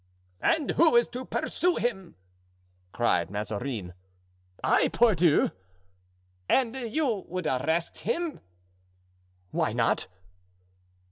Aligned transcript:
"And 0.41 0.71
who 0.71 0.95
is 0.95 1.07
to 1.09 1.25
pursue 1.25 1.75
him?" 1.75 2.15
cried 2.91 3.29
Mazarin. 3.29 3.93
"I, 4.63 4.87
pardieu!" 4.87 5.51
"And 6.49 6.73
you 6.75 7.23
would 7.27 7.45
arrest 7.45 7.99
him?" 7.99 8.39
"Why 9.51 9.73
not?" 9.73 10.07